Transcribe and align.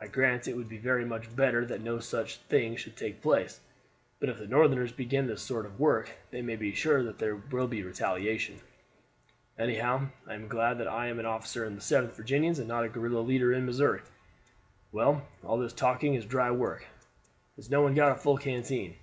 I 0.00 0.06
grant 0.06 0.46
it 0.46 0.54
would 0.56 0.68
be 0.68 0.78
very 0.78 1.04
much 1.04 1.34
better 1.34 1.66
that 1.66 1.80
no 1.80 1.98
such 1.98 2.36
thing 2.42 2.76
should 2.76 2.96
take 2.96 3.20
place; 3.20 3.58
but 4.20 4.28
if 4.28 4.38
the 4.38 4.46
Northerners 4.46 4.92
begin 4.92 5.26
this 5.26 5.42
sort 5.42 5.66
of 5.66 5.80
work 5.80 6.12
they 6.30 6.40
may 6.40 6.54
be 6.54 6.72
sure 6.72 7.02
that 7.02 7.18
there 7.18 7.34
will 7.34 7.66
be 7.66 7.82
retaliation. 7.82 8.60
Anyhow, 9.58 10.10
I 10.24 10.34
am 10.34 10.46
glad 10.46 10.78
that 10.78 10.86
I 10.86 11.08
am 11.08 11.18
an 11.18 11.26
officer 11.26 11.64
in 11.64 11.74
the 11.74 11.80
7th 11.80 12.12
Virginians 12.12 12.60
and 12.60 12.68
not 12.68 12.84
a 12.84 12.88
guerrilla 12.88 13.22
leader 13.22 13.52
in 13.52 13.66
Missouri. 13.66 14.02
Well, 14.92 15.26
all 15.42 15.58
this 15.58 15.72
talking 15.72 16.14
is 16.14 16.24
dry 16.26 16.52
work. 16.52 16.86
Has 17.56 17.68
no 17.68 17.82
one 17.82 17.94
got 17.96 18.12
a 18.12 18.14
full 18.14 18.38
canteen?" 18.38 18.94